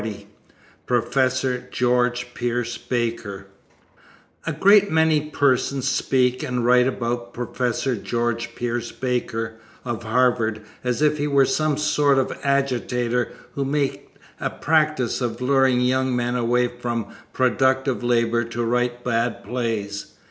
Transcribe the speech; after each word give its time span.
XL 0.03 0.17
PROFESSOR 0.87 1.67
GEORGE 1.69 2.33
PIERCE 2.33 2.79
BAKER 2.79 3.45
A 4.47 4.51
great 4.51 4.89
many 4.89 5.29
persons 5.29 5.87
speak 5.87 6.41
and 6.41 6.65
write 6.65 6.87
about 6.87 7.35
Professor 7.35 7.95
George 7.95 8.55
Pierce 8.55 8.91
Baker, 8.91 9.57
of 9.85 10.01
Harvard, 10.01 10.61
as 10.83 11.03
if 11.03 11.19
he 11.19 11.27
were 11.27 11.43
a 11.43 11.77
sort 11.77 12.17
of 12.17 12.35
agitator 12.43 13.31
who 13.53 13.63
made 13.63 13.99
a 14.39 14.49
practice 14.49 15.21
of 15.21 15.39
luring 15.39 15.81
young 15.81 16.15
men 16.15 16.35
away 16.35 16.67
from 16.67 17.13
productive 17.31 18.01
labor 18.01 18.43
to 18.43 18.63
write 18.63 19.03
bad 19.03 19.43
plays. 19.43 20.13